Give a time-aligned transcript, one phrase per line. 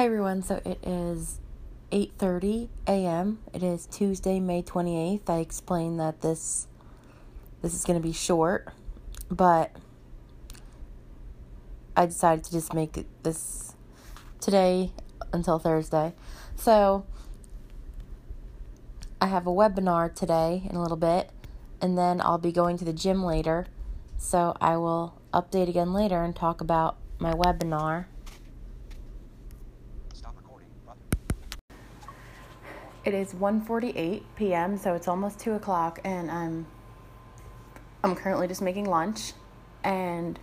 [0.00, 0.42] Hi everyone.
[0.42, 1.40] So it is
[1.92, 3.38] 8:30 a.m.
[3.52, 5.28] It is Tuesday, May 28th.
[5.28, 6.66] I explained that this
[7.60, 8.72] this is going to be short,
[9.30, 9.76] but
[11.94, 13.74] I decided to just make this
[14.40, 14.92] today
[15.34, 16.14] until Thursday.
[16.56, 17.04] So
[19.20, 21.28] I have a webinar today in a little bit,
[21.82, 23.66] and then I'll be going to the gym later.
[24.16, 28.06] So I will update again later and talk about my webinar.
[33.04, 36.66] It is 1:48 p.m., so it's almost two o'clock, and I'm
[38.04, 39.32] I'm currently just making lunch,
[39.82, 40.38] and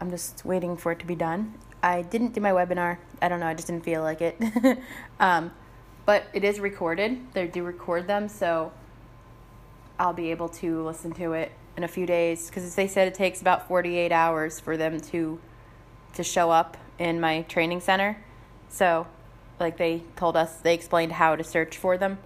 [0.00, 1.54] I'm just waiting for it to be done.
[1.82, 2.98] I didn't do my webinar.
[3.22, 3.46] I don't know.
[3.46, 4.40] I just didn't feel like it.
[5.20, 5.52] um,
[6.04, 7.32] but it is recorded.
[7.32, 8.72] They do record them, so
[9.98, 13.14] I'll be able to listen to it in a few days because they said it
[13.14, 15.38] takes about 48 hours for them to
[16.14, 18.24] to show up in my training center.
[18.68, 19.06] So
[19.58, 22.18] like they told us they explained how to search for them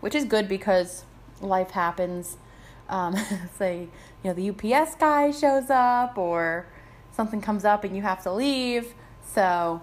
[0.00, 1.04] which is good because
[1.40, 2.36] life happens.
[2.88, 3.16] Um,
[3.58, 3.88] say
[4.22, 6.66] you know the ups guy shows up or
[7.12, 8.94] something comes up and you have to leave.
[9.24, 9.82] So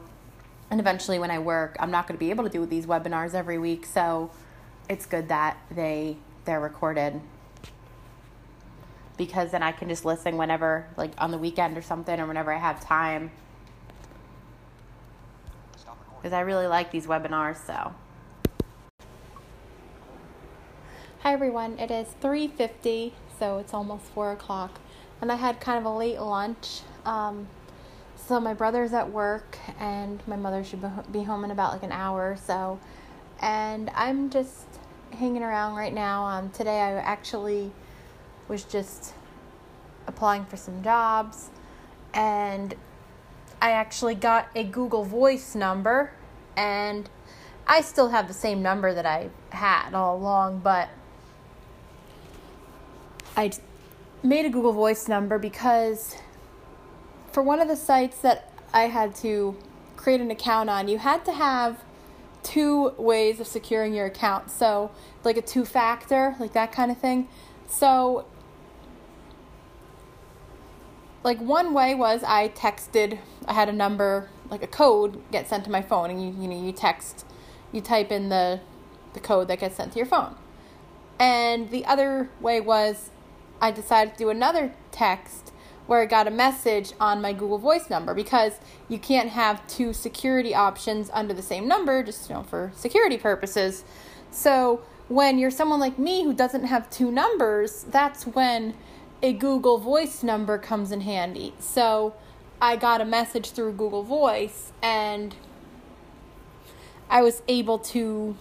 [0.71, 3.33] and eventually when i work i'm not going to be able to do these webinars
[3.33, 3.85] every week.
[3.85, 4.31] So
[4.89, 7.21] it's good that they they're recorded.
[9.17, 12.51] Because then i can just listen whenever like on the weekend or something or whenever
[12.51, 13.31] i have time
[16.25, 17.57] because I really like these webinars.
[17.67, 17.93] So,
[21.19, 21.77] hi everyone.
[21.77, 24.79] It is three fifty, so it's almost four o'clock,
[25.21, 26.81] and I had kind of a late lunch.
[27.05, 27.47] Um,
[28.15, 31.91] so my brother's at work, and my mother should be home in about like an
[31.91, 32.79] hour or so,
[33.39, 34.65] and I'm just
[35.11, 36.25] hanging around right now.
[36.25, 37.71] Um, today I actually
[38.47, 39.13] was just
[40.07, 41.51] applying for some jobs,
[42.15, 42.73] and
[43.61, 46.11] I actually got a Google Voice number,
[46.55, 47.09] and
[47.67, 50.89] I still have the same number that I had all along, but
[53.35, 53.51] I
[54.23, 56.15] made a Google Voice number because
[57.31, 59.57] for one of the sites that I had to
[59.97, 61.83] create an account on, you had to have
[62.43, 64.51] two ways of securing your account.
[64.51, 64.91] So,
[65.23, 67.27] like a two factor, like that kind of thing.
[67.67, 68.25] So,
[71.23, 73.17] like one way was I texted,
[73.47, 76.47] I had a number, like a code get sent to my phone and you you
[76.47, 77.25] know, you text,
[77.71, 78.61] you type in the
[79.13, 80.35] the code that gets sent to your phone.
[81.19, 83.11] And the other way was
[83.61, 85.53] I decided to do another text
[85.87, 88.53] where I got a message on my Google Voice number because
[88.89, 93.17] you can't have two security options under the same number just you know for security
[93.17, 93.83] purposes.
[94.31, 98.73] So when you're someone like me who doesn't have two numbers, that's when
[99.21, 101.53] a Google Voice number comes in handy.
[101.59, 102.15] So
[102.61, 105.35] I got a message through Google Voice and
[107.09, 108.35] I was able to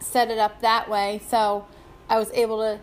[0.00, 1.20] set it up that way.
[1.28, 1.66] So
[2.08, 2.80] I was able to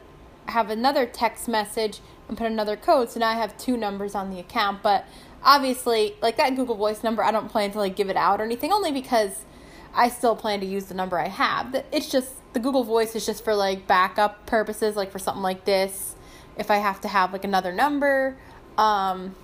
[0.52, 3.10] have another text message and put another code.
[3.10, 4.82] So now I have two numbers on the account.
[4.82, 5.06] But
[5.44, 8.44] obviously, like that Google Voice number, I don't plan to like give it out or
[8.44, 9.46] anything, only because
[9.94, 11.84] I still plan to use the number I have.
[11.92, 15.66] It's just the Google Voice is just for like backup purposes, like for something like
[15.66, 16.16] this,
[16.58, 18.38] if I have to have like another number.
[18.78, 19.36] Um,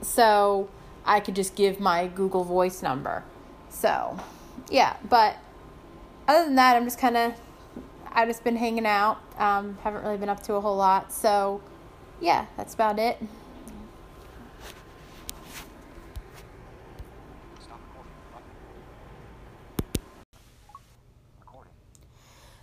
[0.00, 0.68] so
[1.04, 3.24] I could just give my Google Voice number.
[3.68, 4.18] So,
[4.70, 5.36] yeah, but
[6.28, 7.34] other than that, I'm just kind of,
[8.10, 9.18] I've just been hanging out.
[9.38, 11.12] Um, haven't really been up to a whole lot.
[11.12, 11.60] So,
[12.20, 13.18] yeah, that's about it.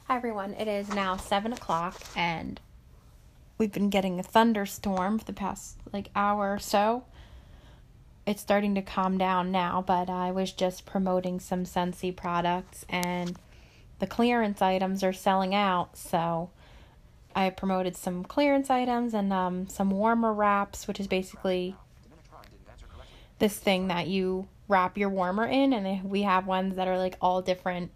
[0.09, 2.59] Hi everyone, it is now 7 o'clock and
[3.59, 7.03] we've been getting a thunderstorm for the past like hour or so.
[8.25, 13.37] It's starting to calm down now, but I was just promoting some Scentsy products and
[13.99, 16.51] the clearance items are selling out, so
[17.35, 21.75] I promoted some clearance items and um, some warmer wraps, which is basically
[23.39, 27.17] this thing that you wrap your warmer in, and we have ones that are like
[27.21, 27.91] all different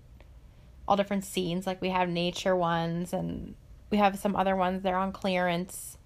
[0.85, 1.65] all different scenes.
[1.65, 3.55] Like we have nature ones and
[3.93, 5.99] we have some other ones they're on clearance.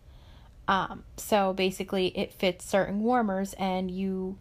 [0.68, 4.38] Um, so basically it fits certain warmers and you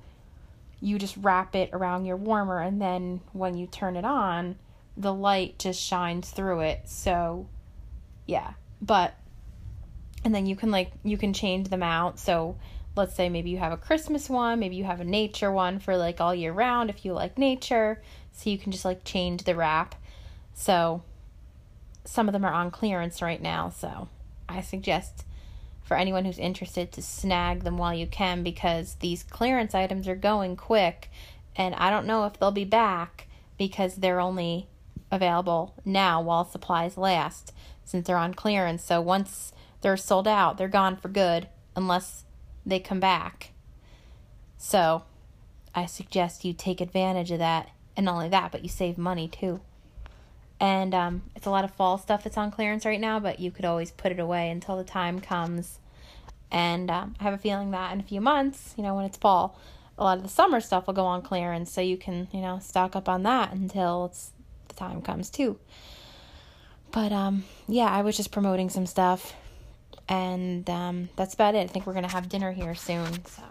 [0.80, 4.56] you just wrap it around your warmer and then when you turn it on,
[4.96, 6.80] the light just shines through it.
[6.86, 7.46] So
[8.26, 8.54] yeah.
[8.82, 9.14] But
[10.24, 12.18] and then you can like you can change them out.
[12.18, 12.56] So
[12.96, 15.96] let's say maybe you have a Christmas one, maybe you have a nature one for
[15.96, 18.02] like all year round if you like nature.
[18.32, 19.94] So you can just like change the wrap.
[20.52, 21.04] So
[22.06, 24.08] some of them are on clearance right now, so
[24.48, 25.24] I suggest
[25.82, 30.16] for anyone who's interested to snag them while you can because these clearance items are
[30.16, 31.10] going quick
[31.54, 34.68] and I don't know if they'll be back because they're only
[35.10, 37.52] available now while supplies last
[37.84, 38.84] since they're on clearance.
[38.84, 42.24] So once they're sold out, they're gone for good unless
[42.64, 43.52] they come back.
[44.58, 45.04] So
[45.74, 47.70] I suggest you take advantage of that.
[47.96, 49.60] And not only that, but you save money too.
[50.58, 53.50] And um, it's a lot of fall stuff that's on clearance right now, but you
[53.50, 55.78] could always put it away until the time comes.
[56.50, 59.18] And um, I have a feeling that in a few months, you know, when it's
[59.18, 59.58] fall,
[59.98, 61.70] a lot of the summer stuff will go on clearance.
[61.70, 64.32] So you can, you know, stock up on that until it's,
[64.68, 65.58] the time comes too.
[66.90, 69.34] But um, yeah, I was just promoting some stuff.
[70.08, 71.58] And um, that's about it.
[71.58, 73.26] I think we're to have dinner here soon.
[73.26, 73.42] So.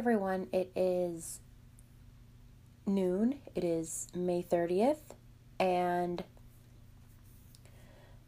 [0.00, 1.40] Everyone, it is
[2.86, 3.38] noon.
[3.54, 5.12] It is May 30th,
[5.58, 6.24] and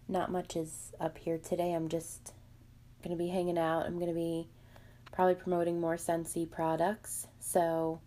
[0.06, 1.72] not much is up here today.
[1.72, 2.34] I'm just
[3.02, 3.86] going to be hanging out.
[3.86, 4.48] I'm going to be
[5.12, 7.26] probably promoting more Scentsy products.
[7.40, 8.02] So,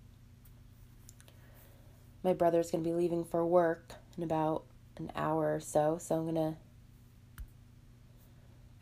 [2.24, 4.66] my brother's going to be leaving for work in about
[4.98, 6.58] an hour or so, so I'm going to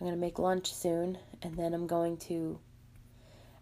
[0.02, 2.60] I'm going to make lunch soon and then I'm going to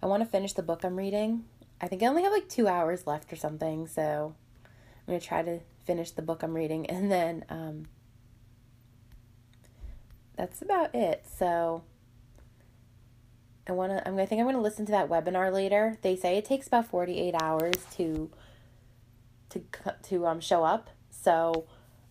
[0.01, 1.45] I want to finish the book I'm reading.
[1.79, 5.25] I think I only have like two hours left or something, so I'm going to
[5.25, 7.87] try to finish the book I'm reading, and then um,
[10.35, 11.25] that's about it.
[11.37, 11.83] So
[13.67, 14.07] I want to.
[14.07, 14.15] I'm.
[14.15, 15.97] Gonna think I'm going to listen to that webinar later.
[16.01, 18.29] They say it takes about 48 hours to
[19.49, 19.63] to
[20.03, 20.89] to um show up.
[21.09, 21.65] So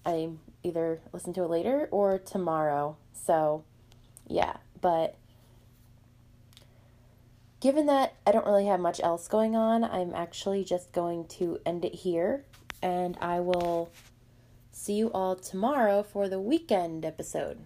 [0.05, 0.31] I
[0.63, 2.97] either listen to it later or tomorrow.
[3.13, 3.65] So
[4.29, 5.17] yeah, but
[7.61, 11.59] given that I don't really have much else going on, I'm actually just going to
[11.65, 12.45] end it here.
[12.83, 13.91] And I will
[14.73, 17.59] see you all tomorrow for the weekend episode.